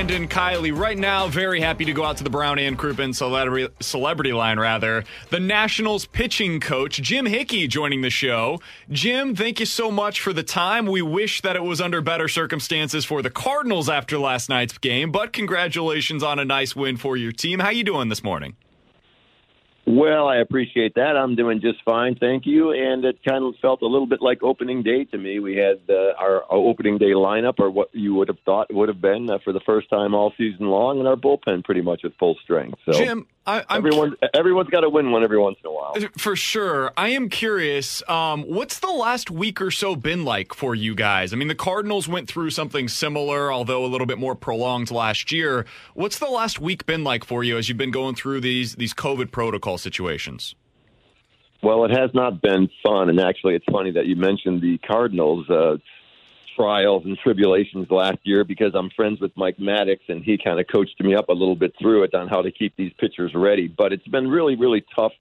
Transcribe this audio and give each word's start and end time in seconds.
Brandon 0.00 0.28
Kiley. 0.28 0.74
Right 0.74 0.96
now, 0.96 1.28
very 1.28 1.60
happy 1.60 1.84
to 1.84 1.92
go 1.92 2.06
out 2.06 2.16
to 2.16 2.24
the 2.24 2.30
Brown 2.30 2.58
and 2.58 2.78
Crouppen 2.78 3.14
celebrity, 3.14 3.70
celebrity 3.80 4.32
line, 4.32 4.58
rather. 4.58 5.04
The 5.28 5.40
Nationals 5.40 6.06
pitching 6.06 6.58
coach, 6.58 7.02
Jim 7.02 7.26
Hickey, 7.26 7.68
joining 7.68 8.00
the 8.00 8.08
show. 8.08 8.60
Jim, 8.90 9.36
thank 9.36 9.60
you 9.60 9.66
so 9.66 9.90
much 9.90 10.22
for 10.22 10.32
the 10.32 10.42
time. 10.42 10.86
We 10.86 11.02
wish 11.02 11.42
that 11.42 11.54
it 11.54 11.62
was 11.62 11.82
under 11.82 12.00
better 12.00 12.28
circumstances 12.28 13.04
for 13.04 13.20
the 13.20 13.28
Cardinals 13.28 13.90
after 13.90 14.18
last 14.18 14.48
night's 14.48 14.78
game, 14.78 15.12
but 15.12 15.34
congratulations 15.34 16.22
on 16.22 16.38
a 16.38 16.46
nice 16.46 16.74
win 16.74 16.96
for 16.96 17.18
your 17.18 17.32
team. 17.32 17.58
How 17.58 17.68
you 17.68 17.84
doing 17.84 18.08
this 18.08 18.24
morning? 18.24 18.56
Well, 19.90 20.28
I 20.28 20.36
appreciate 20.36 20.94
that. 20.94 21.16
I'm 21.16 21.34
doing 21.34 21.60
just 21.60 21.82
fine, 21.84 22.14
thank 22.14 22.46
you. 22.46 22.70
And 22.70 23.04
it 23.04 23.18
kind 23.26 23.42
of 23.44 23.54
felt 23.60 23.82
a 23.82 23.86
little 23.86 24.06
bit 24.06 24.22
like 24.22 24.40
opening 24.40 24.84
day 24.84 25.04
to 25.06 25.18
me. 25.18 25.40
We 25.40 25.56
had 25.56 25.80
uh, 25.88 26.12
our, 26.16 26.44
our 26.44 26.58
opening 26.58 26.96
day 26.96 27.10
lineup, 27.10 27.54
or 27.58 27.70
what 27.70 27.88
you 27.92 28.14
would 28.14 28.28
have 28.28 28.38
thought 28.44 28.72
would 28.72 28.88
have 28.88 29.00
been 29.00 29.28
uh, 29.28 29.38
for 29.42 29.52
the 29.52 29.60
first 29.66 29.90
time 29.90 30.14
all 30.14 30.32
season 30.38 30.66
long, 30.66 31.00
and 31.00 31.08
our 31.08 31.16
bullpen 31.16 31.64
pretty 31.64 31.80
much 31.80 32.04
at 32.04 32.12
full 32.18 32.36
strength. 32.44 32.78
So 32.86 32.92
Jim, 32.92 33.26
I, 33.46 33.64
I'm 33.68 33.78
everyone, 33.78 34.16
everyone's 34.32 34.70
got 34.70 34.82
to 34.82 34.88
win 34.88 35.10
one 35.10 35.24
every 35.24 35.38
once 35.38 35.56
in 35.64 35.68
a 35.68 35.72
while. 35.72 35.96
For 36.16 36.36
sure. 36.36 36.92
I 36.96 37.08
am 37.08 37.28
curious, 37.28 38.08
um, 38.08 38.42
what's 38.42 38.78
the 38.78 38.90
last 38.92 39.28
week 39.28 39.60
or 39.60 39.72
so 39.72 39.96
been 39.96 40.24
like 40.24 40.54
for 40.54 40.74
you 40.74 40.94
guys? 40.94 41.32
I 41.32 41.36
mean, 41.36 41.48
the 41.48 41.54
Cardinals 41.56 42.06
went 42.06 42.28
through 42.28 42.50
something 42.50 42.86
similar, 42.86 43.52
although 43.52 43.84
a 43.84 43.88
little 43.88 44.06
bit 44.06 44.18
more 44.18 44.36
prolonged 44.36 44.92
last 44.92 45.32
year. 45.32 45.66
What's 45.94 46.20
the 46.20 46.30
last 46.30 46.60
week 46.60 46.86
been 46.86 47.02
like 47.02 47.24
for 47.24 47.42
you 47.42 47.58
as 47.58 47.68
you've 47.68 47.78
been 47.78 47.90
going 47.90 48.14
through 48.14 48.40
these 48.40 48.76
these 48.76 48.94
COVID 48.94 49.32
protocol 49.32 49.78
situations? 49.80 50.54
Well, 51.62 51.84
it 51.84 51.90
has 51.90 52.10
not 52.14 52.40
been 52.40 52.68
fun, 52.82 53.10
and 53.10 53.20
actually, 53.20 53.54
it's 53.54 53.66
funny 53.70 53.90
that 53.92 54.06
you 54.06 54.16
mentioned 54.16 54.62
the 54.62 54.78
Cardinals. 54.78 55.48
Uh, 55.48 55.76
trials 56.56 57.04
and 57.06 57.16
tribulations 57.16 57.90
last 57.90 58.18
year 58.24 58.44
because 58.44 58.72
I'm 58.74 58.90
friends 58.90 59.18
with 59.18 59.30
Mike 59.34 59.56
Maddux 59.56 60.00
and 60.08 60.22
he 60.22 60.36
kind 60.36 60.60
of 60.60 60.66
coached 60.66 61.00
me 61.00 61.14
up 61.14 61.30
a 61.30 61.32
little 61.32 61.56
bit 61.56 61.72
through 61.80 62.02
it 62.02 62.14
on 62.14 62.28
how 62.28 62.42
to 62.42 62.50
keep 62.50 62.76
these 62.76 62.92
pitchers 62.98 63.32
ready. 63.34 63.66
But 63.66 63.94
it's 63.94 64.06
been 64.08 64.28
really, 64.28 64.56
really 64.56 64.84
tough 64.94 65.12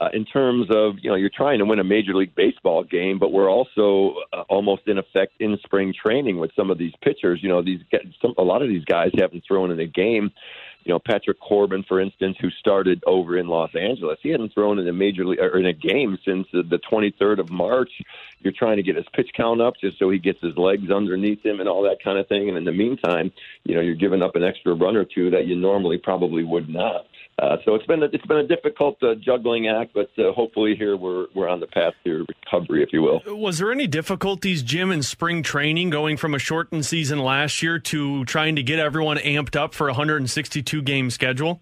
uh, 0.00 0.08
in 0.12 0.24
terms 0.24 0.66
of 0.70 0.96
you 1.00 1.08
know 1.08 1.16
you're 1.16 1.30
trying 1.30 1.58
to 1.60 1.64
win 1.64 1.78
a 1.78 1.84
major 1.84 2.14
league 2.14 2.34
baseball 2.34 2.82
game, 2.82 3.18
but 3.18 3.32
we're 3.32 3.50
also 3.50 4.16
uh, 4.32 4.42
almost 4.48 4.82
in 4.86 4.98
effect 4.98 5.32
in 5.38 5.56
spring 5.64 5.94
training 5.94 6.38
with 6.38 6.50
some 6.56 6.70
of 6.70 6.78
these 6.78 6.92
pitchers. 7.02 7.40
You 7.42 7.48
know 7.48 7.62
these 7.62 7.80
some, 8.20 8.34
a 8.36 8.42
lot 8.42 8.62
of 8.62 8.68
these 8.68 8.84
guys 8.84 9.10
haven't 9.16 9.44
thrown 9.46 9.70
in 9.70 9.78
a 9.78 9.86
game. 9.86 10.32
You 10.84 10.92
know 10.92 10.98
Patrick 10.98 11.40
Corbin, 11.40 11.82
for 11.82 12.00
instance, 12.00 12.36
who 12.40 12.50
started 12.50 13.02
over 13.06 13.38
in 13.38 13.48
Los 13.48 13.74
Angeles, 13.74 14.18
he 14.22 14.30
hadn't 14.30 14.52
thrown 14.52 14.78
in 14.78 14.86
a 14.86 14.92
major 14.92 15.24
league 15.24 15.40
or 15.40 15.58
in 15.58 15.66
a 15.66 15.72
game 15.72 16.18
since 16.24 16.46
the, 16.52 16.62
the 16.62 16.78
23rd 16.78 17.38
of 17.38 17.50
March. 17.50 17.90
You're 18.40 18.52
trying 18.52 18.76
to 18.76 18.82
get 18.82 18.96
his 18.96 19.06
pitch 19.14 19.30
count 19.34 19.62
up 19.62 19.74
just 19.80 19.98
so 19.98 20.10
he 20.10 20.18
gets 20.18 20.40
his 20.40 20.56
legs 20.58 20.90
underneath 20.90 21.44
him 21.44 21.60
and 21.60 21.68
all 21.68 21.82
that 21.84 22.02
kind 22.02 22.18
of 22.18 22.28
thing. 22.28 22.48
And 22.48 22.58
in 22.58 22.64
the 22.64 22.72
meantime, 22.72 23.32
you 23.64 23.74
know 23.74 23.80
you're 23.80 23.94
giving 23.94 24.22
up 24.22 24.36
an 24.36 24.44
extra 24.44 24.74
run 24.74 24.96
or 24.96 25.04
two 25.04 25.30
that 25.30 25.46
you 25.46 25.56
normally 25.56 25.98
probably 25.98 26.44
would 26.44 26.68
not. 26.68 27.06
Uh, 27.38 27.56
so 27.64 27.74
it's 27.74 27.86
been 27.86 28.02
a, 28.02 28.06
it's 28.06 28.24
been 28.26 28.38
a 28.38 28.46
difficult 28.46 29.02
uh, 29.02 29.14
juggling 29.16 29.66
act, 29.66 29.92
but 29.92 30.08
uh, 30.18 30.32
hopefully 30.32 30.76
here 30.76 30.96
we're 30.96 31.26
we're 31.34 31.48
on 31.48 31.58
the 31.58 31.66
path 31.66 31.92
to 32.04 32.24
recovery, 32.28 32.82
if 32.82 32.92
you 32.92 33.02
will. 33.02 33.20
Was 33.26 33.58
there 33.58 33.72
any 33.72 33.88
difficulties, 33.88 34.62
Jim, 34.62 34.92
in 34.92 35.02
spring 35.02 35.42
training, 35.42 35.90
going 35.90 36.16
from 36.16 36.34
a 36.34 36.38
shortened 36.38 36.86
season 36.86 37.18
last 37.18 37.60
year 37.60 37.80
to 37.80 38.24
trying 38.26 38.54
to 38.54 38.62
get 38.62 38.78
everyone 38.78 39.16
amped 39.16 39.56
up 39.56 39.74
for 39.74 39.88
a 39.88 39.92
162 39.92 40.82
game 40.82 41.10
schedule? 41.10 41.60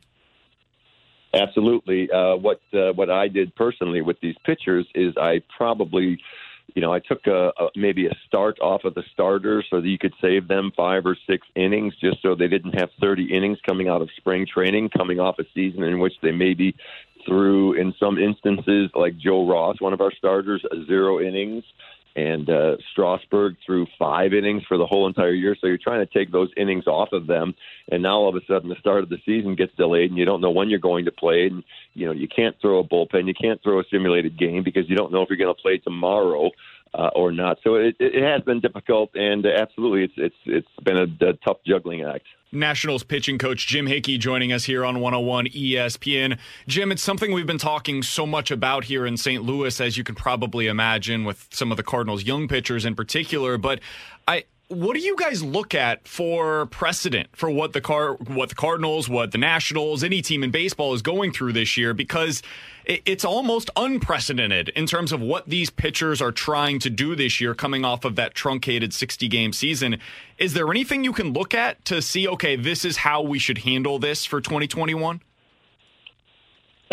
Absolutely. 1.34 2.10
Uh, 2.10 2.36
what 2.36 2.60
uh, 2.74 2.92
what 2.92 3.10
I 3.10 3.28
did 3.28 3.54
personally 3.54 4.02
with 4.02 4.20
these 4.20 4.36
pitchers 4.44 4.86
is 4.94 5.14
I 5.16 5.40
probably, 5.56 6.18
you 6.74 6.82
know, 6.82 6.92
I 6.92 7.00
took 7.00 7.26
a, 7.26 7.52
a, 7.58 7.68
maybe 7.76 8.06
a 8.06 8.16
start 8.26 8.58
off 8.60 8.84
of 8.84 8.94
the 8.94 9.02
starters 9.12 9.66
so 9.70 9.80
that 9.80 9.88
you 9.88 9.98
could 9.98 10.14
save 10.20 10.48
them 10.48 10.72
five 10.76 11.04
or 11.06 11.16
six 11.26 11.46
innings, 11.54 11.94
just 12.00 12.22
so 12.22 12.34
they 12.34 12.48
didn't 12.48 12.78
have 12.78 12.90
30 13.00 13.34
innings 13.34 13.58
coming 13.66 13.88
out 13.88 14.02
of 14.02 14.08
spring 14.16 14.46
training, 14.46 14.90
coming 14.90 15.20
off 15.20 15.38
a 15.38 15.44
season 15.54 15.82
in 15.82 15.98
which 15.98 16.14
they 16.22 16.32
maybe 16.32 16.74
threw, 17.26 17.74
in 17.74 17.94
some 18.00 18.18
instances, 18.18 18.90
like 18.94 19.16
Joe 19.16 19.48
Ross, 19.48 19.80
one 19.80 19.92
of 19.92 20.00
our 20.00 20.12
starters, 20.12 20.64
zero 20.86 21.20
innings 21.20 21.64
and 22.14 22.48
uh, 22.48 22.76
Strasburg 22.92 23.56
threw 23.64 23.86
five 23.98 24.32
innings 24.34 24.62
for 24.68 24.76
the 24.76 24.86
whole 24.86 25.06
entire 25.06 25.32
year. 25.32 25.56
So 25.60 25.66
you're 25.66 25.78
trying 25.78 26.06
to 26.06 26.12
take 26.12 26.30
those 26.30 26.50
innings 26.56 26.86
off 26.86 27.12
of 27.12 27.26
them, 27.26 27.54
and 27.90 28.02
now 28.02 28.18
all 28.18 28.28
of 28.28 28.36
a 28.36 28.44
sudden 28.46 28.68
the 28.68 28.76
start 28.76 29.02
of 29.02 29.08
the 29.08 29.18
season 29.24 29.54
gets 29.54 29.74
delayed, 29.76 30.10
and 30.10 30.18
you 30.18 30.24
don't 30.24 30.40
know 30.40 30.50
when 30.50 30.68
you're 30.68 30.78
going 30.78 31.04
to 31.06 31.12
play. 31.12 31.46
And 31.46 31.64
you 31.94 32.06
know 32.06 32.12
you 32.12 32.28
can't 32.28 32.56
throw 32.60 32.78
a 32.78 32.84
bullpen, 32.84 33.26
you 33.26 33.34
can't 33.34 33.62
throw 33.62 33.80
a 33.80 33.84
simulated 33.90 34.38
game 34.38 34.62
because 34.62 34.88
you 34.88 34.96
don't 34.96 35.12
know 35.12 35.22
if 35.22 35.28
you're 35.28 35.38
going 35.38 35.54
to 35.54 35.62
play 35.62 35.78
tomorrow. 35.78 36.50
Uh, 36.94 37.08
or 37.14 37.32
not, 37.32 37.58
so 37.64 37.76
it, 37.76 37.96
it 37.98 38.22
has 38.22 38.42
been 38.42 38.60
difficult, 38.60 39.10
and 39.14 39.46
absolutely, 39.46 40.04
it's 40.04 40.12
it's 40.18 40.36
it's 40.44 40.84
been 40.84 40.98
a, 40.98 41.26
a 41.26 41.32
tough 41.42 41.56
juggling 41.66 42.02
act. 42.02 42.26
Nationals 42.52 43.02
pitching 43.02 43.38
coach 43.38 43.66
Jim 43.66 43.86
Hickey 43.86 44.18
joining 44.18 44.52
us 44.52 44.64
here 44.64 44.84
on 44.84 45.00
101 45.00 45.46
ESPN. 45.46 46.38
Jim, 46.68 46.92
it's 46.92 47.02
something 47.02 47.32
we've 47.32 47.46
been 47.46 47.56
talking 47.56 48.02
so 48.02 48.26
much 48.26 48.50
about 48.50 48.84
here 48.84 49.06
in 49.06 49.16
St. 49.16 49.42
Louis, 49.42 49.80
as 49.80 49.96
you 49.96 50.04
can 50.04 50.14
probably 50.14 50.66
imagine, 50.66 51.24
with 51.24 51.48
some 51.50 51.70
of 51.70 51.78
the 51.78 51.82
Cardinals' 51.82 52.24
young 52.24 52.48
pitchers 52.48 52.84
in 52.84 52.94
particular. 52.94 53.56
But 53.56 53.80
I, 54.28 54.44
what 54.72 54.94
do 54.94 55.00
you 55.00 55.16
guys 55.16 55.42
look 55.42 55.74
at 55.74 56.08
for 56.08 56.66
precedent 56.66 57.28
for 57.36 57.50
what 57.50 57.72
the 57.72 57.80
car, 57.80 58.14
what 58.14 58.48
the 58.48 58.54
Cardinals, 58.54 59.08
what 59.08 59.32
the 59.32 59.38
Nationals, 59.38 60.02
any 60.02 60.22
team 60.22 60.42
in 60.42 60.50
baseball 60.50 60.94
is 60.94 61.02
going 61.02 61.32
through 61.32 61.52
this 61.52 61.76
year? 61.76 61.92
Because 61.92 62.42
it's 62.84 63.24
almost 63.24 63.70
unprecedented 63.76 64.70
in 64.70 64.86
terms 64.86 65.12
of 65.12 65.20
what 65.20 65.48
these 65.48 65.70
pitchers 65.70 66.20
are 66.20 66.32
trying 66.32 66.78
to 66.80 66.90
do 66.90 67.14
this 67.14 67.40
year, 67.40 67.54
coming 67.54 67.84
off 67.84 68.04
of 68.04 68.16
that 68.16 68.34
truncated 68.34 68.92
60 68.92 69.28
game 69.28 69.52
season. 69.52 69.98
Is 70.38 70.54
there 70.54 70.68
anything 70.70 71.04
you 71.04 71.12
can 71.12 71.32
look 71.32 71.54
at 71.54 71.84
to 71.84 72.02
see, 72.02 72.26
okay, 72.26 72.56
this 72.56 72.84
is 72.84 72.98
how 72.98 73.22
we 73.22 73.38
should 73.38 73.58
handle 73.58 73.98
this 73.98 74.24
for 74.24 74.40
2021? 74.40 75.20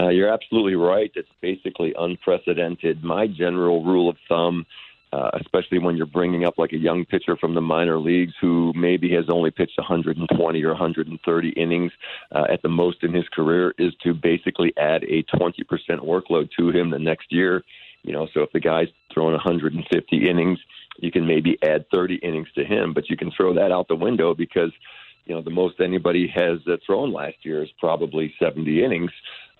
Uh, 0.01 0.09
you're 0.09 0.31
absolutely 0.31 0.75
right. 0.75 1.11
It's 1.15 1.29
basically 1.41 1.93
unprecedented. 1.97 3.03
My 3.03 3.27
general 3.27 3.83
rule 3.83 4.09
of 4.09 4.17
thumb, 4.27 4.65
uh, 5.11 5.31
especially 5.39 5.79
when 5.79 5.97
you're 5.97 6.05
bringing 6.05 6.45
up 6.45 6.57
like 6.57 6.71
a 6.71 6.77
young 6.77 7.05
pitcher 7.05 7.35
from 7.35 7.55
the 7.55 7.61
minor 7.61 7.97
leagues 7.97 8.33
who 8.39 8.71
maybe 8.75 9.11
has 9.13 9.25
only 9.29 9.51
pitched 9.51 9.77
120 9.77 10.63
or 10.63 10.69
130 10.69 11.49
innings 11.49 11.91
uh, 12.31 12.45
at 12.51 12.61
the 12.61 12.69
most 12.69 13.03
in 13.03 13.13
his 13.13 13.27
career, 13.29 13.73
is 13.77 13.93
to 14.03 14.13
basically 14.13 14.73
add 14.77 15.03
a 15.05 15.23
20% 15.23 15.63
workload 15.99 16.49
to 16.57 16.69
him 16.69 16.89
the 16.89 16.99
next 16.99 17.31
year. 17.31 17.63
You 18.03 18.13
know, 18.13 18.27
so 18.33 18.41
if 18.41 18.51
the 18.51 18.59
guy's 18.59 18.87
throwing 19.13 19.33
150 19.33 20.29
innings, 20.29 20.59
you 20.99 21.11
can 21.11 21.25
maybe 21.25 21.57
add 21.63 21.85
30 21.91 22.15
innings 22.15 22.47
to 22.55 22.63
him, 22.63 22.93
but 22.93 23.09
you 23.09 23.17
can 23.17 23.31
throw 23.31 23.53
that 23.55 23.71
out 23.71 23.87
the 23.87 23.95
window 23.95 24.33
because 24.33 24.71
you 25.25 25.35
know 25.35 25.41
the 25.41 25.49
most 25.49 25.79
anybody 25.79 26.27
has 26.27 26.59
uh, 26.67 26.77
thrown 26.85 27.13
last 27.13 27.37
year 27.43 27.63
is 27.63 27.69
probably 27.79 28.33
70 28.41 28.83
innings. 28.83 29.11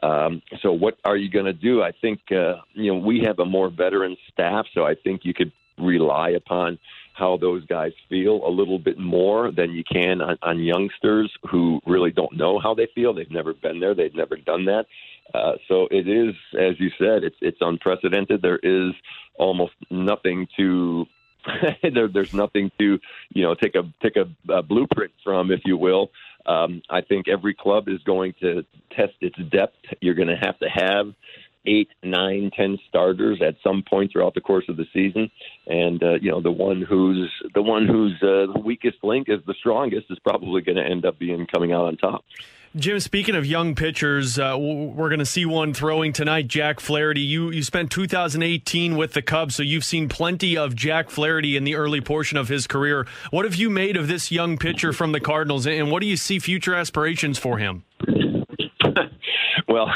Um, 0.01 0.42
so 0.62 0.72
what 0.72 0.98
are 1.04 1.18
you 1.18 1.30
going 1.30 1.46
to 1.46 1.54
do? 1.54 1.81
I 1.81 1.92
think 1.92 2.19
uh, 2.31 2.56
you 2.74 2.94
know 2.94 3.00
we 3.00 3.22
have 3.25 3.40
a 3.40 3.46
more 3.46 3.69
veteran 3.69 4.16
staff, 4.31 4.66
so 4.74 4.86
I 4.86 4.96
think 4.96 5.22
you 5.24 5.34
could 5.34 5.51
rely 5.78 6.30
upon 6.30 6.80
how 7.13 7.38
those 7.38 7.66
guys 7.66 7.92
feel 8.07 8.48
a 8.48 8.50
little 8.50 8.80
bit 8.80 8.98
more 8.98 9.51
than 9.51 9.72
you 9.72 9.84
can 9.84 10.22
on, 10.22 10.38
on 10.42 10.60
youngsters 10.60 11.31
who 11.51 11.81
really 11.86 12.12
don't 12.12 12.36
know 12.36 12.60
how 12.60 12.74
they 12.74 12.88
feel. 12.96 13.13
They've 13.13 13.30
never 13.30 13.54
been 13.54 13.81
there. 13.81 13.94
They've 13.94 14.16
never 14.16 14.38
done 14.38 14.66
that. 14.66 14.86
Uh, 15.34 15.54
so 15.68 15.88
it 15.92 16.07
is, 16.07 16.34
as 16.57 16.80
you 16.80 16.90
said, 16.98 17.24
it's 17.24 17.38
it's 17.42 17.60
unprecedented. 17.62 18.42
There 18.42 18.60
is 18.63 18.94
almost 19.38 19.74
nothing 19.92 20.48
to 20.57 21.06
there, 21.94 22.07
there's 22.07 22.34
nothing 22.34 22.72
to 22.80 23.00
you 23.34 23.44
know 23.44 23.56
take 23.56 23.75
a 23.75 23.84
take 24.01 24.16
a, 24.16 24.28
a 24.51 24.63
blueprint 24.63 25.12
from, 25.24 25.51
if 25.51 25.62
you 25.66 25.78
will. 25.78 26.12
Um, 26.50 26.81
I 26.90 27.01
think 27.01 27.28
every 27.28 27.54
club 27.54 27.88
is 27.88 28.01
going 28.04 28.34
to 28.42 28.66
test 28.96 29.13
its 29.22 29.38
depth. 29.51 29.78
You're 30.01 30.16
going 30.16 30.30
to 30.30 30.36
have 30.36 30.57
to 30.60 30.68
have 30.68 31.13
eight, 31.66 31.90
nine, 32.01 32.50
ten 32.56 32.80
starters 32.88 33.40
at 33.42 33.56
some 33.63 33.84
point 33.88 34.12
throughout 34.12 34.34
the 34.34 34.42
course 34.42 34.66
of 34.68 34.75
the 34.75 34.88
season, 34.92 35.30
and 35.68 36.01
uh, 36.01 36.16
you 36.16 36.31
know 36.31 36.42
the 36.42 36.51
one 36.51 36.81
who's 36.81 37.31
the 37.54 37.62
one 37.62 37.86
who's 37.86 38.16
uh, 38.24 38.51
the 38.51 38.62
weakest 38.63 38.98
link 39.04 39.30
is 39.30 39.40
the 39.46 39.54
strongest 39.60 40.07
is 40.10 40.18
probably 40.19 40.62
going 40.62 40.78
to 40.78 40.84
end 40.84 41.06
up 41.06 41.19
being 41.19 41.46
coming 41.46 41.72
out 41.72 41.86
on 41.86 41.98
top. 41.98 42.25
Jim, 42.75 43.00
speaking 43.00 43.33
of 43.36 43.48
young 43.48 43.74
pitchers, 43.74 44.38
uh, 44.38 44.56
we're 44.56 45.10
going 45.10 45.18
to 45.19 45.25
see 45.25 45.44
one 45.44 45.74
throwing 45.74 46.13
tonight. 46.13 46.48
Jack 46.48 46.80
Flaherty. 46.80 47.21
You 47.21 47.50
you 47.50 47.63
spent 47.63 47.89
2018 47.89 48.95
with 48.95 49.13
the 49.13 49.24
Cubs, 49.24 49.56
so 49.56 49.63
you've 49.63 49.83
seen 49.83 50.07
plenty 50.07 50.56
of 50.56 50.75
Jack 50.75 51.10
Flaherty 51.10 51.57
in 51.57 51.63
the 51.63 51.74
early 51.74 52.00
portion 52.00 52.38
of 52.38 52.48
his 52.48 52.68
career. 52.68 53.07
What 53.31 53.45
have 53.45 53.56
you 53.56 53.71
made 53.71 53.98
of 53.98 54.07
this 54.07 54.31
young 54.31 54.56
pitcher 54.56 54.94
from 54.94 55.13
the 55.13 55.19
Cardinals, 55.19 55.66
and 55.66 55.89
what 55.89 56.01
do 56.01 56.07
you 56.07 56.16
see 56.16 56.38
future 56.38 56.75
aspirations 56.75 57.39
for 57.39 57.57
him? 57.57 57.86
well, 59.68 59.92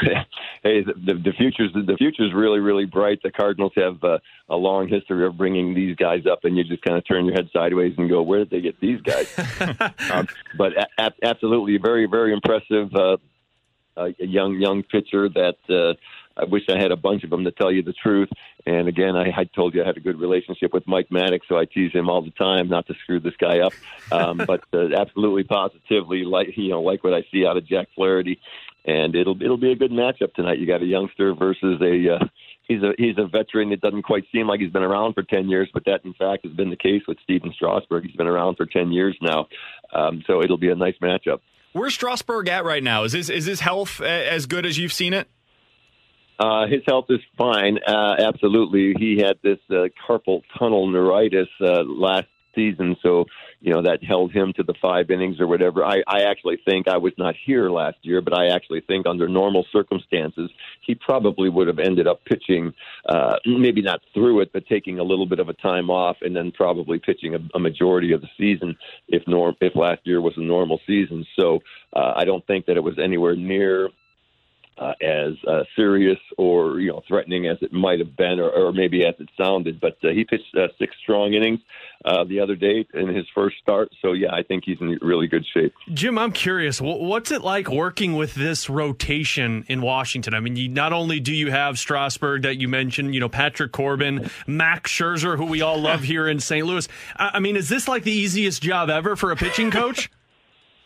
hey, 0.64 0.82
the, 0.82 1.14
the 1.14 1.32
future's 1.36 1.72
the 1.74 1.96
future's 1.96 2.32
really 2.34 2.58
really 2.58 2.86
bright. 2.86 3.20
The 3.22 3.30
Cardinals 3.30 3.72
have 3.76 4.02
uh, 4.02 4.18
a 4.48 4.56
long 4.56 4.88
history 4.88 5.24
of 5.26 5.36
bringing 5.36 5.74
these 5.74 5.94
guys 5.94 6.24
up, 6.26 6.40
and 6.44 6.56
you 6.56 6.64
just 6.64 6.82
kind 6.82 6.98
of 6.98 7.06
turn 7.06 7.26
your 7.26 7.34
head 7.34 7.50
sideways 7.52 7.94
and 7.98 8.08
go, 8.08 8.22
"Where 8.22 8.40
did 8.40 8.50
they 8.50 8.60
get 8.60 8.80
these 8.80 9.00
guys?" 9.02 9.32
um, 10.10 10.26
but 10.58 10.72
a- 10.98 11.12
absolutely, 11.22 11.76
very 11.76 12.06
very 12.06 12.32
impressive. 12.32 12.92
Uh, 12.94 13.18
a 13.96 14.12
young 14.18 14.58
young 14.58 14.82
pitcher 14.82 15.28
that 15.28 15.56
uh, 15.68 15.94
I 16.40 16.44
wish 16.44 16.64
I 16.68 16.78
had 16.78 16.90
a 16.90 16.96
bunch 16.96 17.22
of 17.22 17.30
them 17.30 17.44
to 17.44 17.52
tell 17.52 17.70
you 17.70 17.82
the 17.82 17.92
truth. 17.92 18.28
And 18.66 18.88
again, 18.88 19.14
I, 19.14 19.32
I 19.36 19.44
told 19.44 19.74
you 19.74 19.84
I 19.84 19.86
had 19.86 19.96
a 19.96 20.00
good 20.00 20.18
relationship 20.18 20.72
with 20.72 20.86
Mike 20.88 21.08
Maddux, 21.10 21.40
so 21.48 21.56
I 21.56 21.64
tease 21.64 21.92
him 21.92 22.08
all 22.08 22.22
the 22.22 22.32
time 22.32 22.68
not 22.68 22.88
to 22.88 22.94
screw 23.02 23.20
this 23.20 23.36
guy 23.38 23.60
up. 23.60 23.72
Um, 24.10 24.38
but 24.38 24.64
uh, 24.72 24.88
absolutely, 24.96 25.44
positively, 25.44 26.24
like 26.24 26.56
you 26.56 26.70
know, 26.70 26.82
like 26.82 27.04
what 27.04 27.14
I 27.14 27.24
see 27.30 27.46
out 27.46 27.56
of 27.56 27.66
Jack 27.66 27.88
Flaherty 27.94 28.40
and 28.84 29.14
it'll 29.14 29.40
it'll 29.42 29.56
be 29.56 29.72
a 29.72 29.76
good 29.76 29.90
matchup 29.90 30.34
tonight. 30.34 30.58
You 30.58 30.66
got 30.66 30.82
a 30.82 30.86
youngster 30.86 31.34
versus 31.34 31.80
a 31.80 32.14
uh, 32.14 32.26
he's 32.68 32.82
a 32.82 32.92
he's 32.98 33.16
a 33.18 33.26
veteran. 33.26 33.72
It 33.72 33.80
doesn't 33.80 34.02
quite 34.02 34.24
seem 34.32 34.46
like 34.46 34.60
he's 34.60 34.72
been 34.72 34.82
around 34.82 35.14
for 35.14 35.22
ten 35.22 35.48
years, 35.48 35.68
but 35.72 35.84
that 35.86 36.04
in 36.04 36.14
fact 36.14 36.44
has 36.44 36.54
been 36.54 36.70
the 36.70 36.76
case 36.76 37.02
with 37.06 37.18
Stephen 37.22 37.52
Strasburg. 37.54 38.04
He's 38.04 38.16
been 38.16 38.26
around 38.26 38.56
for 38.56 38.66
ten 38.66 38.92
years 38.92 39.16
now, 39.20 39.48
um, 39.92 40.22
so 40.26 40.42
it'll 40.42 40.58
be 40.58 40.70
a 40.70 40.74
nice 40.74 40.96
matchup. 41.02 41.40
Where's 41.72 41.94
Strasburg 41.94 42.48
at 42.48 42.64
right 42.64 42.82
now? 42.82 43.04
Is 43.04 43.12
his 43.12 43.30
is 43.30 43.46
his 43.46 43.60
health 43.60 44.00
as 44.00 44.46
good 44.46 44.66
as 44.66 44.78
you've 44.78 44.92
seen 44.92 45.12
it? 45.12 45.28
Uh, 46.38 46.66
his 46.66 46.82
health 46.86 47.06
is 47.10 47.20
fine. 47.38 47.78
Uh, 47.86 48.16
absolutely, 48.18 48.94
he 48.98 49.18
had 49.18 49.38
this 49.42 49.58
uh, 49.70 49.86
carpal 50.06 50.42
tunnel 50.58 50.88
neuritis 50.88 51.48
uh, 51.60 51.84
last 51.84 52.26
season, 52.54 52.96
so 53.02 53.26
you 53.60 53.72
know 53.72 53.82
that 53.82 54.02
held 54.02 54.32
him 54.32 54.52
to 54.56 54.62
the 54.62 54.74
five 54.80 55.10
innings 55.10 55.40
or 55.40 55.46
whatever. 55.46 55.84
I, 55.84 56.02
I 56.06 56.22
actually 56.22 56.58
think 56.64 56.88
I 56.88 56.96
was 56.96 57.12
not 57.18 57.34
here 57.44 57.70
last 57.70 57.96
year, 58.02 58.20
but 58.20 58.36
I 58.36 58.48
actually 58.48 58.80
think 58.80 59.06
under 59.06 59.28
normal 59.28 59.66
circumstances 59.72 60.50
he 60.82 60.94
probably 60.94 61.48
would 61.48 61.66
have 61.66 61.78
ended 61.78 62.06
up 62.06 62.24
pitching, 62.24 62.72
uh, 63.08 63.36
maybe 63.46 63.82
not 63.82 64.00
through 64.12 64.40
it, 64.40 64.52
but 64.52 64.66
taking 64.66 64.98
a 64.98 65.04
little 65.04 65.26
bit 65.26 65.40
of 65.40 65.48
a 65.48 65.54
time 65.54 65.90
off 65.90 66.16
and 66.20 66.34
then 66.34 66.52
probably 66.52 66.98
pitching 66.98 67.34
a, 67.34 67.38
a 67.54 67.58
majority 67.58 68.12
of 68.12 68.20
the 68.20 68.28
season 68.38 68.76
if 69.08 69.22
norm 69.26 69.54
if 69.60 69.74
last 69.76 70.00
year 70.04 70.20
was 70.20 70.34
a 70.36 70.42
normal 70.42 70.80
season. 70.86 71.24
So 71.38 71.60
uh, 71.94 72.12
I 72.16 72.24
don't 72.24 72.46
think 72.46 72.66
that 72.66 72.76
it 72.76 72.82
was 72.82 72.98
anywhere 72.98 73.36
near 73.36 73.90
uh, 74.78 74.92
as 75.00 75.32
uh, 75.46 75.62
serious 75.76 76.18
or 76.36 76.80
you 76.80 76.90
know 76.90 77.02
threatening 77.06 77.46
as 77.46 77.58
it 77.60 77.72
might 77.72 78.00
have 78.00 78.16
been, 78.16 78.40
or, 78.40 78.50
or 78.50 78.72
maybe 78.72 79.06
as 79.06 79.14
it 79.18 79.28
sounded. 79.36 79.80
But 79.80 79.98
uh, 80.02 80.08
he 80.08 80.24
pitched 80.24 80.54
uh, 80.56 80.68
six 80.78 80.94
strong 81.02 81.34
innings 81.34 81.60
uh, 82.04 82.24
the 82.24 82.40
other 82.40 82.56
day 82.56 82.86
in 82.94 83.08
his 83.08 83.26
first 83.34 83.56
start. 83.58 83.90
So 84.02 84.12
yeah, 84.12 84.32
I 84.32 84.42
think 84.42 84.64
he's 84.64 84.80
in 84.80 84.98
really 85.00 85.26
good 85.26 85.44
shape. 85.54 85.72
Jim, 85.92 86.18
I'm 86.18 86.32
curious, 86.32 86.80
what's 86.80 87.30
it 87.30 87.42
like 87.42 87.68
working 87.68 88.14
with 88.14 88.34
this 88.34 88.68
rotation 88.68 89.64
in 89.68 89.80
Washington? 89.80 90.34
I 90.34 90.40
mean, 90.40 90.56
you, 90.56 90.68
not 90.68 90.92
only 90.92 91.20
do 91.20 91.32
you 91.32 91.50
have 91.50 91.78
Strasburg 91.78 92.42
that 92.42 92.60
you 92.60 92.68
mentioned, 92.68 93.14
you 93.14 93.20
know 93.20 93.28
Patrick 93.28 93.72
Corbin, 93.72 94.30
Max 94.46 94.90
Scherzer, 94.90 95.36
who 95.36 95.46
we 95.46 95.62
all 95.62 95.80
love 95.80 96.02
here 96.02 96.28
in 96.28 96.40
St. 96.40 96.66
Louis. 96.66 96.88
I 97.16 97.40
mean, 97.40 97.56
is 97.56 97.68
this 97.68 97.88
like 97.88 98.02
the 98.02 98.12
easiest 98.12 98.62
job 98.62 98.90
ever 98.90 99.16
for 99.16 99.30
a 99.30 99.36
pitching 99.36 99.70
coach? 99.70 100.10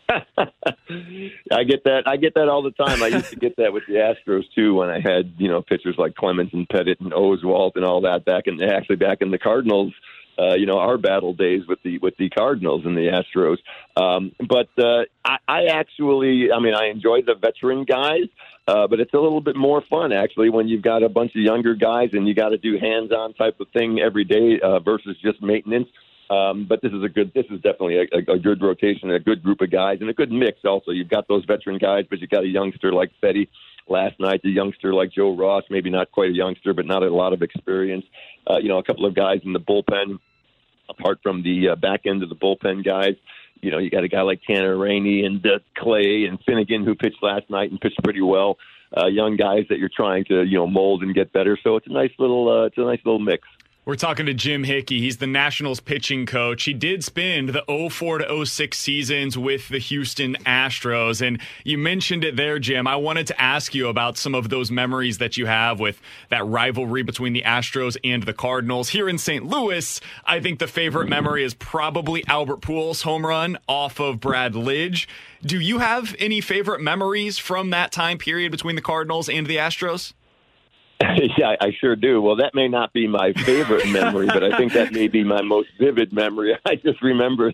I 1.51 1.63
get 1.63 1.83
that. 1.83 2.03
I 2.07 2.17
get 2.17 2.33
that 2.35 2.49
all 2.49 2.63
the 2.63 2.71
time. 2.71 3.03
I 3.03 3.07
used 3.07 3.29
to 3.29 3.35
get 3.35 3.57
that 3.57 3.73
with 3.73 3.83
the 3.87 3.95
Astros 3.95 4.43
too 4.55 4.75
when 4.75 4.89
I 4.89 4.99
had 4.99 5.33
you 5.37 5.47
know 5.47 5.61
pitchers 5.61 5.95
like 5.97 6.15
Clemens 6.15 6.49
and 6.53 6.67
Pettitte 6.67 6.99
and 6.99 7.11
Oswalt 7.11 7.73
and 7.75 7.85
all 7.85 8.01
that 8.01 8.25
back 8.25 8.47
in 8.47 8.61
actually 8.61 8.95
back 8.95 9.19
in 9.21 9.31
the 9.31 9.37
Cardinals. 9.37 9.93
Uh, 10.37 10.55
you 10.55 10.65
know 10.65 10.79
our 10.79 10.97
battle 10.97 11.33
days 11.33 11.63
with 11.67 11.79
the 11.83 11.97
with 11.99 12.15
the 12.17 12.29
Cardinals 12.29 12.85
and 12.85 12.95
the 12.95 13.11
Astros. 13.11 13.57
Um, 14.01 14.31
but 14.47 14.69
uh, 14.81 15.03
I, 15.23 15.37
I 15.47 15.65
actually, 15.65 16.51
I 16.51 16.59
mean, 16.59 16.73
I 16.73 16.87
enjoy 16.87 17.21
the 17.23 17.35
veteran 17.35 17.83
guys, 17.83 18.29
uh, 18.67 18.87
but 18.87 19.01
it's 19.01 19.13
a 19.13 19.19
little 19.19 19.41
bit 19.41 19.57
more 19.57 19.83
fun 19.89 20.13
actually 20.13 20.49
when 20.49 20.67
you've 20.67 20.81
got 20.81 21.03
a 21.03 21.09
bunch 21.09 21.31
of 21.35 21.41
younger 21.41 21.75
guys 21.75 22.11
and 22.13 22.27
you 22.27 22.33
got 22.33 22.49
to 22.49 22.57
do 22.57 22.79
hands-on 22.79 23.33
type 23.33 23.59
of 23.59 23.67
thing 23.73 23.99
every 23.99 24.23
day 24.23 24.59
uh, 24.63 24.79
versus 24.79 25.17
just 25.21 25.41
maintenance. 25.41 25.89
Um, 26.29 26.67
but 26.69 26.81
this 26.81 26.91
is 26.91 27.03
a 27.03 27.09
good. 27.09 27.31
This 27.33 27.45
is 27.49 27.61
definitely 27.61 27.97
a, 27.97 28.01
a, 28.13 28.35
a 28.35 28.39
good 28.39 28.61
rotation, 28.61 29.09
a 29.09 29.19
good 29.19 29.41
group 29.41 29.61
of 29.61 29.71
guys, 29.71 29.97
and 29.99 30.09
a 30.09 30.13
good 30.13 30.31
mix. 30.31 30.59
Also, 30.63 30.91
you've 30.91 31.09
got 31.09 31.27
those 31.27 31.43
veteran 31.45 31.79
guys, 31.79 32.05
but 32.09 32.19
you've 32.19 32.29
got 32.29 32.43
a 32.43 32.47
youngster 32.47 32.93
like 32.93 33.11
Fedde 33.21 33.47
last 33.87 34.19
night, 34.19 34.41
a 34.45 34.49
youngster 34.49 34.93
like 34.93 35.11
Joe 35.11 35.35
Ross, 35.35 35.63
maybe 35.71 35.89
not 35.89 36.11
quite 36.11 36.29
a 36.29 36.33
youngster, 36.33 36.73
but 36.73 36.85
not 36.85 37.01
a 37.01 37.09
lot 37.09 37.33
of 37.33 37.41
experience. 37.41 38.05
Uh, 38.47 38.57
you 38.57 38.69
know, 38.69 38.77
a 38.77 38.83
couple 38.83 39.05
of 39.05 39.15
guys 39.15 39.41
in 39.43 39.53
the 39.53 39.59
bullpen, 39.59 40.19
apart 40.87 41.19
from 41.23 41.41
the 41.41 41.69
uh, 41.69 41.75
back 41.75 42.01
end 42.05 42.21
of 42.21 42.29
the 42.29 42.35
bullpen 42.35 42.85
guys. 42.85 43.15
You 43.61 43.71
know, 43.71 43.79
you 43.79 43.89
got 43.89 44.03
a 44.03 44.07
guy 44.07 44.21
like 44.21 44.41
Tanner 44.43 44.77
Rainey 44.77 45.25
and 45.25 45.45
uh, 45.45 45.59
Clay 45.75 46.25
and 46.25 46.39
Finnegan 46.45 46.85
who 46.85 46.95
pitched 46.95 47.21
last 47.21 47.49
night 47.49 47.71
and 47.71 47.81
pitched 47.81 48.01
pretty 48.03 48.21
well. 48.21 48.57
Uh, 48.95 49.07
young 49.07 49.35
guys 49.35 49.65
that 49.69 49.77
you're 49.77 49.89
trying 49.93 50.25
to 50.25 50.43
you 50.43 50.57
know 50.57 50.67
mold 50.67 51.03
and 51.03 51.13
get 51.13 51.33
better. 51.33 51.57
So 51.63 51.75
it's 51.75 51.87
a 51.87 51.91
nice 51.91 52.11
little 52.19 52.49
uh, 52.49 52.65
it's 52.65 52.77
a 52.77 52.81
nice 52.81 53.01
little 53.03 53.19
mix. 53.19 53.47
We're 53.89 53.95
talking 53.95 54.27
to 54.27 54.35
Jim 54.35 54.65
Hickey. 54.65 54.99
He's 54.99 55.17
the 55.17 55.25
Nationals 55.25 55.79
pitching 55.79 56.27
coach. 56.27 56.65
He 56.65 56.75
did 56.75 57.03
spend 57.03 57.49
the 57.49 57.89
04 57.89 58.19
to 58.19 58.45
06 58.45 58.77
seasons 58.77 59.35
with 59.35 59.67
the 59.67 59.79
Houston 59.79 60.35
Astros. 60.45 61.25
And 61.25 61.41
you 61.63 61.79
mentioned 61.79 62.23
it 62.23 62.35
there, 62.35 62.59
Jim. 62.59 62.85
I 62.85 62.97
wanted 62.97 63.25
to 63.25 63.41
ask 63.41 63.73
you 63.73 63.87
about 63.87 64.15
some 64.15 64.35
of 64.35 64.49
those 64.49 64.69
memories 64.69 65.17
that 65.17 65.37
you 65.37 65.47
have 65.47 65.79
with 65.79 65.99
that 66.29 66.45
rivalry 66.45 67.01
between 67.01 67.33
the 67.33 67.41
Astros 67.41 67.97
and 68.03 68.21
the 68.21 68.31
Cardinals. 68.31 68.89
Here 68.89 69.09
in 69.09 69.17
St. 69.17 69.43
Louis, 69.43 69.99
I 70.23 70.39
think 70.39 70.59
the 70.59 70.67
favorite 70.67 71.09
memory 71.09 71.43
is 71.43 71.55
probably 71.55 72.23
Albert 72.27 72.61
Pujols' 72.61 73.01
home 73.01 73.25
run 73.25 73.57
off 73.67 73.99
of 73.99 74.19
Brad 74.19 74.53
Lidge. 74.53 75.07
Do 75.41 75.59
you 75.59 75.79
have 75.79 76.15
any 76.19 76.41
favorite 76.41 76.81
memories 76.81 77.39
from 77.39 77.71
that 77.71 77.91
time 77.91 78.19
period 78.19 78.51
between 78.51 78.75
the 78.75 78.83
Cardinals 78.83 79.27
and 79.29 79.47
the 79.47 79.57
Astros? 79.57 80.13
yeah, 81.37 81.55
I 81.61 81.71
sure 81.79 81.95
do. 81.95 82.21
Well, 82.21 82.35
that 82.37 82.53
may 82.53 82.67
not 82.67 82.91
be 82.91 83.07
my 83.07 83.31
favorite 83.33 83.87
memory, 83.89 84.27
but 84.27 84.43
I 84.43 84.57
think 84.57 84.73
that 84.73 84.91
may 84.91 85.07
be 85.07 85.23
my 85.23 85.41
most 85.41 85.69
vivid 85.79 86.11
memory. 86.11 86.57
I 86.65 86.75
just 86.75 87.01
remember, 87.01 87.53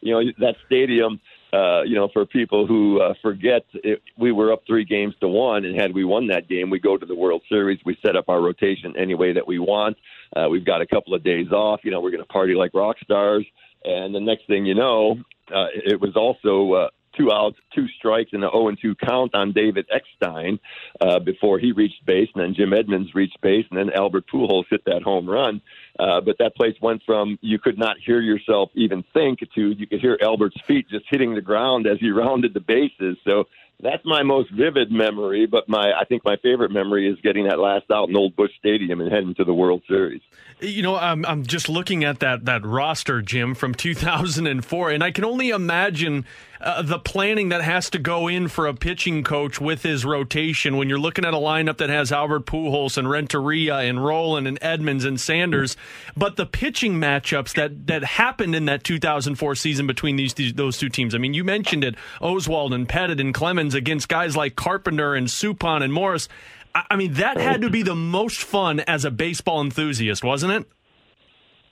you 0.00 0.12
know, 0.12 0.32
that 0.38 0.56
stadium. 0.66 1.20
Uh, 1.52 1.82
you 1.82 1.96
know, 1.96 2.08
for 2.12 2.24
people 2.24 2.64
who 2.64 3.00
uh, 3.00 3.12
forget, 3.20 3.64
it, 3.74 4.00
we 4.16 4.30
were 4.30 4.52
up 4.52 4.62
three 4.68 4.84
games 4.84 5.14
to 5.18 5.26
one, 5.26 5.64
and 5.64 5.76
had 5.76 5.92
we 5.92 6.04
won 6.04 6.28
that 6.28 6.48
game, 6.48 6.70
we 6.70 6.78
go 6.78 6.96
to 6.96 7.04
the 7.04 7.14
World 7.14 7.42
Series. 7.48 7.80
We 7.84 7.98
set 8.06 8.14
up 8.14 8.28
our 8.28 8.40
rotation 8.40 8.94
any 8.96 9.14
way 9.16 9.32
that 9.32 9.48
we 9.48 9.58
want. 9.58 9.96
Uh, 10.36 10.48
we've 10.48 10.64
got 10.64 10.80
a 10.80 10.86
couple 10.86 11.12
of 11.12 11.24
days 11.24 11.50
off. 11.50 11.80
You 11.82 11.90
know, 11.90 12.00
we're 12.00 12.12
going 12.12 12.22
to 12.22 12.28
party 12.28 12.54
like 12.54 12.72
rock 12.72 12.98
stars. 13.02 13.44
And 13.84 14.14
the 14.14 14.20
next 14.20 14.46
thing 14.46 14.64
you 14.64 14.76
know, 14.76 15.16
uh, 15.52 15.66
it 15.74 16.00
was 16.00 16.14
also 16.14 16.72
uh, 16.72 16.88
two 17.16 17.32
outs, 17.32 17.56
two 17.74 17.86
strikes, 17.98 18.30
and 18.32 18.44
an 18.44 18.50
0 18.50 18.68
and 18.68 18.78
2 18.80 18.94
count 18.96 19.34
on 19.34 19.52
David 19.52 19.86
Eckstein 19.90 20.58
uh, 21.00 21.18
before 21.18 21.58
he 21.58 21.72
reached 21.72 22.04
base, 22.06 22.28
and 22.34 22.42
then 22.42 22.54
Jim 22.54 22.72
Edmonds 22.72 23.14
reached 23.14 23.40
base, 23.40 23.66
and 23.70 23.78
then 23.78 23.90
Albert 23.94 24.24
Pujols 24.32 24.64
hit 24.70 24.84
that 24.86 25.02
home 25.02 25.28
run. 25.28 25.60
Uh, 25.98 26.20
but 26.20 26.36
that 26.38 26.54
place 26.56 26.74
went 26.80 27.02
from 27.04 27.38
you 27.42 27.58
could 27.58 27.78
not 27.78 27.96
hear 28.04 28.20
yourself 28.20 28.70
even 28.74 29.04
think 29.12 29.40
to 29.54 29.70
you 29.70 29.86
could 29.86 30.00
hear 30.00 30.18
Albert's 30.22 30.60
feet 30.66 30.88
just 30.88 31.04
hitting 31.08 31.34
the 31.34 31.40
ground 31.40 31.86
as 31.86 31.98
he 32.00 32.10
rounded 32.22 32.54
the 32.54 32.60
bases. 32.60 33.16
So 33.24 33.44
That's 33.82 34.04
my 34.04 34.22
most 34.22 34.50
vivid 34.50 34.90
memory, 34.90 35.46
but 35.46 35.68
my 35.68 35.92
I 35.98 36.04
think 36.04 36.24
my 36.24 36.36
favorite 36.36 36.70
memory 36.70 37.08
is 37.08 37.18
getting 37.22 37.48
that 37.48 37.58
last 37.58 37.90
out 37.90 38.08
in 38.08 38.16
Old 38.16 38.36
Busch 38.36 38.50
Stadium 38.58 39.00
and 39.00 39.10
heading 39.10 39.34
to 39.36 39.44
the 39.44 39.54
World 39.54 39.82
Series. 39.88 40.20
You 40.60 40.82
know, 40.82 40.96
I'm 40.96 41.24
I'm 41.24 41.46
just 41.46 41.68
looking 41.68 42.04
at 42.04 42.20
that 42.20 42.44
that 42.44 42.64
roster, 42.64 43.22
Jim, 43.22 43.54
from 43.54 43.74
2004, 43.74 44.90
and 44.90 45.02
I 45.02 45.10
can 45.10 45.24
only 45.24 45.50
imagine 45.50 46.26
uh, 46.60 46.82
the 46.82 46.98
planning 46.98 47.48
that 47.48 47.62
has 47.62 47.88
to 47.90 47.98
go 47.98 48.28
in 48.28 48.48
for 48.48 48.66
a 48.66 48.74
pitching 48.74 49.24
coach 49.24 49.60
with 49.60 49.82
his 49.82 50.04
rotation 50.04 50.76
when 50.76 50.88
you're 50.88 50.98
looking 50.98 51.24
at 51.24 51.32
a 51.32 51.38
lineup 51.38 51.78
that 51.78 51.88
has 51.88 52.12
Albert 52.12 52.46
Pujols 52.46 52.98
and 52.98 53.08
Renteria 53.08 53.78
and 53.78 54.04
Rolen 54.04 54.46
and 54.46 54.58
Edmonds 54.60 55.04
and 55.04 55.20
Sanders, 55.20 55.76
but 56.16 56.36
the 56.36 56.46
pitching 56.46 56.94
matchups 56.94 57.54
that 57.54 57.86
that 57.86 58.04
happened 58.04 58.54
in 58.54 58.66
that 58.66 58.84
2004 58.84 59.54
season 59.54 59.86
between 59.86 60.16
these, 60.16 60.34
these 60.34 60.52
those 60.52 60.76
two 60.76 60.88
teams. 60.88 61.14
I 61.14 61.18
mean, 61.18 61.34
you 61.34 61.44
mentioned 61.44 61.84
it, 61.84 61.94
Oswalt 62.20 62.74
and 62.74 62.88
Pettitte 62.88 63.20
and 63.20 63.32
Clemens 63.32 63.74
against 63.74 64.08
guys 64.08 64.36
like 64.36 64.56
Carpenter 64.56 65.14
and 65.14 65.28
Suppan 65.28 65.82
and 65.82 65.92
Morris. 65.92 66.28
I 66.74 66.96
mean, 66.96 67.14
that 67.14 67.36
had 67.36 67.62
to 67.62 67.70
be 67.70 67.82
the 67.82 67.96
most 67.96 68.40
fun 68.40 68.80
as 68.80 69.04
a 69.04 69.10
baseball 69.10 69.60
enthusiast, 69.60 70.22
wasn't 70.22 70.52
it? 70.52 70.68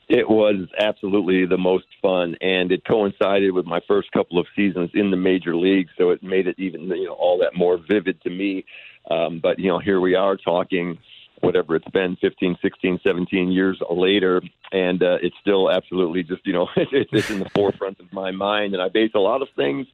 It 0.08 0.28
was 0.28 0.68
absolutely 0.78 1.44
the 1.44 1.58
most 1.58 1.84
fun, 2.00 2.36
and 2.40 2.72
it 2.72 2.84
coincided 2.84 3.52
with 3.52 3.66
my 3.66 3.80
first 3.86 4.10
couple 4.12 4.38
of 4.38 4.46
seasons 4.56 4.90
in 4.94 5.10
the 5.10 5.18
major 5.18 5.54
league, 5.54 5.88
so 5.98 6.10
it 6.10 6.22
made 6.22 6.46
it 6.46 6.58
even 6.58 6.88
you 6.88 7.06
know 7.06 7.12
all 7.12 7.38
that 7.38 7.54
more 7.54 7.76
vivid 7.76 8.20
to 8.22 8.30
me. 8.30 8.64
Um, 9.10 9.40
but 9.42 9.58
you 9.58 9.68
know, 9.68 9.78
here 9.78 10.00
we 10.00 10.14
are 10.14 10.36
talking 10.36 10.98
whatever 11.40 11.76
it's 11.76 11.88
been 11.90 12.16
15 12.16 12.58
16 12.60 13.00
17 13.04 13.52
years 13.52 13.80
later 13.90 14.42
and 14.72 15.02
uh, 15.02 15.18
it's 15.22 15.36
still 15.40 15.70
absolutely 15.70 16.22
just 16.22 16.44
you 16.46 16.52
know 16.52 16.68
it's 16.76 17.30
in 17.30 17.38
the 17.38 17.50
forefront 17.50 18.00
of 18.00 18.12
my 18.12 18.30
mind 18.30 18.74
and 18.74 18.82
i 18.82 18.88
base 18.88 19.12
a 19.14 19.20
lot 19.20 19.42
of 19.42 19.48
things 19.56 19.86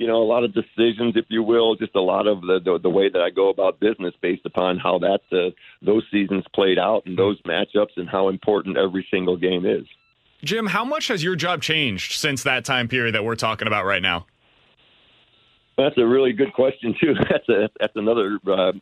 you 0.00 0.06
know, 0.06 0.16
a 0.16 0.24
lot 0.24 0.44
of 0.44 0.54
decisions, 0.54 1.14
if 1.14 1.26
you 1.28 1.42
will, 1.42 1.76
just 1.76 1.94
a 1.94 2.00
lot 2.00 2.26
of 2.26 2.40
the 2.40 2.58
the, 2.64 2.78
the 2.78 2.88
way 2.88 3.10
that 3.10 3.20
I 3.20 3.28
go 3.28 3.50
about 3.50 3.80
business 3.80 4.14
based 4.22 4.46
upon 4.46 4.78
how 4.78 4.98
that 5.00 5.20
uh, 5.30 5.50
those 5.82 6.04
seasons 6.10 6.42
played 6.54 6.78
out 6.78 7.02
and 7.04 7.18
those 7.18 7.38
matchups 7.42 7.98
and 7.98 8.08
how 8.08 8.30
important 8.30 8.78
every 8.78 9.06
single 9.10 9.36
game 9.36 9.66
is. 9.66 9.84
Jim, 10.42 10.66
how 10.66 10.86
much 10.86 11.08
has 11.08 11.22
your 11.22 11.36
job 11.36 11.60
changed 11.60 12.18
since 12.18 12.44
that 12.44 12.64
time 12.64 12.88
period 12.88 13.14
that 13.14 13.24
we're 13.24 13.36
talking 13.36 13.68
about 13.68 13.84
right 13.84 14.00
now? 14.00 14.24
That's 15.76 15.98
a 15.98 16.06
really 16.06 16.32
good 16.32 16.54
question 16.54 16.94
too. 16.98 17.14
That's 17.30 17.48
a 17.50 17.68
that's 17.78 17.96
another 17.96 18.38
uh, 18.50 18.72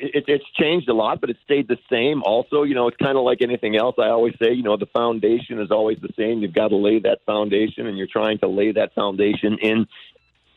it, 0.00 0.24
it's 0.28 0.44
changed 0.54 0.88
a 0.88 0.94
lot, 0.94 1.20
but 1.20 1.30
it 1.30 1.36
stayed 1.44 1.68
the 1.68 1.78
same. 1.90 2.22
Also, 2.22 2.62
you 2.62 2.74
know, 2.74 2.88
it's 2.88 2.96
kind 2.96 3.16
of 3.16 3.24
like 3.24 3.42
anything 3.42 3.76
else. 3.76 3.96
I 3.98 4.08
always 4.08 4.34
say, 4.40 4.52
you 4.52 4.62
know, 4.62 4.76
the 4.76 4.86
foundation 4.86 5.60
is 5.60 5.70
always 5.70 5.98
the 6.00 6.12
same. 6.16 6.40
You've 6.40 6.54
got 6.54 6.68
to 6.68 6.76
lay 6.76 7.00
that 7.00 7.20
foundation, 7.26 7.86
and 7.86 7.98
you're 7.98 8.06
trying 8.06 8.38
to 8.38 8.48
lay 8.48 8.72
that 8.72 8.94
foundation 8.94 9.58
in. 9.60 9.86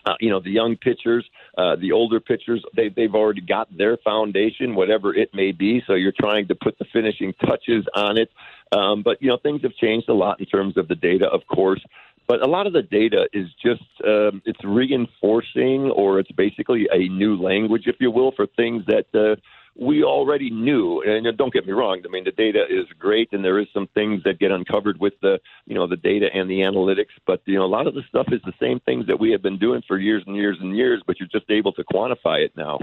Uh, 0.03 0.15
you 0.19 0.31
know, 0.31 0.39
the 0.39 0.50
young 0.50 0.75
pitchers, 0.77 1.24
uh, 1.60 1.75
the 1.75 1.91
older 1.91 2.19
pitchers, 2.19 2.63
they, 2.75 2.89
they've 2.89 3.13
already 3.13 3.39
got 3.39 3.67
their 3.77 3.98
foundation, 3.98 4.74
whatever 4.74 5.13
it 5.13 5.29
may 5.31 5.51
be. 5.51 5.83
So 5.86 5.93
you're 5.93 6.12
trying 6.19 6.48
to 6.48 6.55
put 6.55 6.79
the 6.79 6.86
finishing 6.91 7.33
touches 7.33 7.86
on 7.93 8.17
it. 8.17 8.31
Um, 8.71 9.03
but, 9.03 9.21
you 9.21 9.27
know, 9.27 9.38
things 9.38 9.62
have 9.62 9.75
changed 9.75 10.10
a 10.10 10.13
lot 10.15 10.39
in 10.39 10.48
terms 10.48 10.75
of 10.75 10.88
the 10.88 10.95
data, 10.95 11.27
of 11.27 11.45
course. 11.45 11.83
But 12.28 12.42
a 12.42 12.48
lot 12.48 12.68
of 12.68 12.74
the 12.74 12.82
data 12.82 13.28
is 13.34 13.48
just 13.62 13.84
um, 14.06 14.42
it's 14.46 14.63
reinforcing, 14.63 15.92
or 15.92 16.20
it's 16.20 16.32
basically 16.32 16.88
a 16.92 17.10
new 17.10 17.36
language, 17.36 17.84
if 17.88 17.98
you 18.00 18.12
will, 18.12 18.32
for 18.32 18.48
things 18.48 18.84
that 18.88 19.06
uh, 19.13 19.40
we 19.75 20.04
already 20.04 20.50
knew. 20.50 21.01
And 21.01 21.25
don't 21.38 21.54
get 21.54 21.66
me 21.66 21.74
wrong; 21.74 22.01
I 22.06 22.10
mean 22.10 22.24
the 22.24 22.32
data 22.32 22.63
is 22.70 22.86
great, 22.98 23.30
and 23.34 23.44
there 23.44 23.60
is 23.60 23.68
some 23.74 23.88
things 23.94 24.24
that 24.24 24.40
get 24.40 24.51
uncovered 24.51 25.00
with 25.00 25.13
the 25.22 25.40
you 25.66 25.75
know 25.75 25.88
the 25.88 25.98
data 25.98 26.28
and 26.34 26.50
the 26.50 26.60
analytics. 26.60 27.13
But 27.25 27.42
you 27.46 27.58
know 27.58 27.66
a 27.66 27.68
lot 27.68 27.88
of 27.88 27.96
the 27.96 28.04
stuff 28.08 28.28
is 28.32 28.42
the 28.46 28.54
same 28.62 28.80
things 28.82 29.08
that 29.08 29.20
we 29.20 29.32
have 29.32 29.42
been 29.42 29.58
doing 29.58 29.82
for 29.88 29.98
years 29.98 30.24
and 30.25 30.36
years 30.36 30.58
and 30.62 30.75
years, 30.75 31.04
but 31.06 31.20
you're 31.20 31.28
just 31.28 31.50
able 31.50 31.74
to 31.74 31.84
quantify 31.84 32.46
it 32.46 32.54
now. 32.56 32.80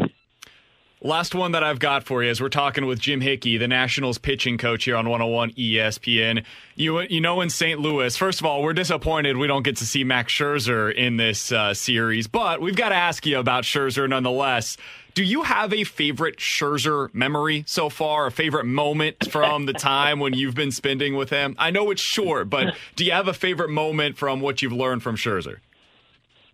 Last 1.01 1.33
one 1.33 1.53
that 1.53 1.63
I've 1.63 1.79
got 1.79 2.03
for 2.03 2.25
you 2.25 2.31
is 2.31 2.41
we're 2.41 2.49
talking 2.49 2.85
with 2.85 2.99
Jim 2.99 3.21
Hickey, 3.21 3.57
the 3.57 3.69
Nationals 3.69 4.19
pitching 4.19 4.59
coach 4.59 4.83
here 4.83 4.97
on 4.97 5.09
101 5.09 5.53
ESPN. 5.53 6.43
You 6.75 7.03
you 7.03 7.21
know 7.21 7.41
in 7.41 7.51
St. 7.51 7.79
Louis, 7.79 8.17
first 8.17 8.41
of 8.41 8.47
all, 8.47 8.65
we're 8.65 8.73
disappointed 8.73 9.37
we 9.37 9.47
don't 9.47 9.63
get 9.63 9.77
to 9.77 9.87
see 9.87 10.03
Max 10.03 10.33
Scherzer 10.33 10.93
in 10.93 11.17
this 11.17 11.53
uh, 11.53 11.73
series, 11.73 12.27
but 12.27 12.61
we've 12.61 12.75
got 12.75 12.89
to 12.89 12.97
ask 12.97 13.25
you 13.27 13.39
about 13.39 13.63
Scherzer 13.63 14.09
nonetheless. 14.09 14.77
Do 15.15 15.23
you 15.23 15.45
have 15.45 15.73
a 15.73 15.85
favorite 15.85 16.39
Scherzer 16.39 17.15
memory 17.15 17.63
so 17.69 17.89
far? 17.89 18.27
A 18.27 18.33
favorite 18.33 18.67
moment 18.67 19.31
from 19.31 19.67
the 19.67 19.75
time 19.75 20.19
when 20.19 20.35
you've 20.35 20.57
been 20.57 20.73
spending 20.73 21.15
with 21.15 21.31
him? 21.31 21.55
I 21.61 21.71
know 21.71 21.93
it's 21.93 22.03
short, 22.03 22.51
but 22.51 22.75
do 22.97 23.05
you 23.05 23.13
have 23.13 23.29
a 23.29 23.35
favorite 23.35 23.71
moment 23.71 24.17
from 24.17 24.41
what 24.41 24.63
you've 24.63 24.73
learned 24.73 25.05
from 25.05 25.15
Scherzer? 25.15 25.59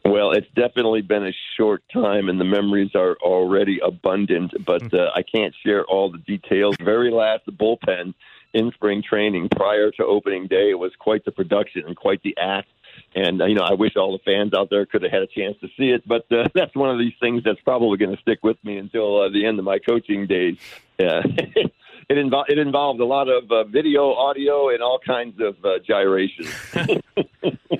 Well, 0.06 0.32
it's 0.32 0.50
definitely 0.54 1.00
been 1.00 1.26
a 1.26 1.32
short 1.56 1.82
time, 1.92 2.28
and 2.28 2.38
the 2.38 2.44
memories 2.44 2.90
are 2.94 3.16
already 3.22 3.80
abundant, 3.82 4.52
but 4.64 4.82
hmm. 4.82 4.96
uh, 4.96 5.06
I 5.14 5.22
can't 5.22 5.54
share 5.64 5.84
all 5.84 6.10
the 6.10 6.18
details. 6.18 6.76
Very 6.78 7.10
last 7.10 7.46
bullpen 7.46 8.14
in 8.52 8.70
spring 8.72 9.02
training 9.02 9.48
prior 9.48 9.90
to 9.90 10.04
opening 10.04 10.46
day 10.46 10.70
it 10.70 10.78
was 10.78 10.92
quite 10.98 11.24
the 11.24 11.32
production 11.32 11.82
and 11.86 11.96
quite 11.96 12.22
the 12.22 12.36
act. 12.38 12.68
And 13.14 13.42
uh, 13.42 13.46
you 13.46 13.54
know, 13.54 13.64
I 13.64 13.74
wish 13.74 13.96
all 13.96 14.12
the 14.12 14.22
fans 14.24 14.52
out 14.54 14.70
there 14.70 14.86
could 14.86 15.02
have 15.02 15.10
had 15.10 15.22
a 15.22 15.26
chance 15.26 15.56
to 15.60 15.68
see 15.76 15.90
it, 15.90 16.06
but 16.06 16.30
uh, 16.30 16.48
that's 16.54 16.74
one 16.74 16.90
of 16.90 16.98
these 16.98 17.14
things 17.20 17.42
that's 17.44 17.60
probably 17.60 17.98
going 17.98 18.14
to 18.14 18.22
stick 18.22 18.38
with 18.42 18.62
me 18.64 18.76
until 18.76 19.22
uh, 19.22 19.28
the 19.30 19.44
end 19.46 19.58
of 19.58 19.64
my 19.64 19.78
coaching 19.78 20.26
days. 20.26 20.58
Uh, 20.98 21.22
it, 22.08 22.14
invo- 22.14 22.48
it 22.48 22.58
involved 22.58 23.00
a 23.00 23.04
lot 23.04 23.28
of 23.28 23.50
uh, 23.50 23.64
video, 23.64 24.12
audio, 24.12 24.70
and 24.70 24.82
all 24.82 24.98
kinds 25.04 25.40
of 25.40 25.56
uh, 25.64 25.78
gyrations. 25.86 26.52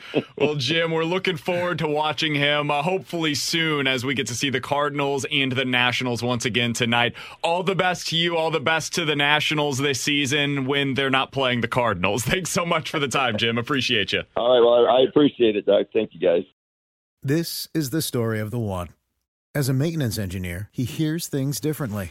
well, 0.38 0.54
Jim, 0.57 0.90
we're 0.90 1.04
looking 1.04 1.37
forward 1.37 1.78
to 1.78 1.88
watching 1.88 2.35
him 2.35 2.71
uh, 2.71 2.83
hopefully 2.83 3.35
soon 3.35 3.87
as 3.87 4.04
we 4.04 4.14
get 4.14 4.26
to 4.28 4.35
see 4.35 4.50
the 4.50 4.61
Cardinals 4.61 5.26
and 5.31 5.52
the 5.52 5.64
Nationals 5.64 6.23
once 6.23 6.45
again 6.45 6.73
tonight. 6.73 7.14
All 7.43 7.62
the 7.62 7.75
best 7.75 8.09
to 8.09 8.16
you, 8.16 8.37
all 8.37 8.50
the 8.50 8.61
best 8.61 8.93
to 8.95 9.04
the 9.04 9.16
Nationals 9.16 9.78
this 9.78 10.00
season 10.00 10.66
when 10.66 10.95
they're 10.95 11.11
not 11.11 11.33
playing 11.33 11.61
the 11.61 11.69
Cardinals. 11.69 12.25
Thanks 12.25 12.50
so 12.50 12.64
much 12.64 12.90
for 12.90 12.99
the 12.99 13.09
time, 13.09 13.37
Jim. 13.37 13.59
Appreciate 13.59 14.12
you. 14.12 14.23
All 14.37 14.54
right, 14.54 14.61
well, 14.61 14.97
I 14.97 15.02
appreciate 15.09 15.57
it, 15.57 15.66
Doug. 15.66 15.87
Thank 15.93 16.11
you, 16.14 16.21
guys. 16.21 16.45
This 17.23 17.69
is 17.73 17.90
the 17.90 18.02
story 18.02 18.40
of 18.40 18.50
the 18.50 18.59
one. 18.59 18.90
As 19.54 19.69
a 19.69 19.73
maintenance 19.73 20.19
engineer, 20.19 20.69
he 20.73 20.85
hears 20.85 21.28
things 21.28 21.61
differently. 21.61 22.11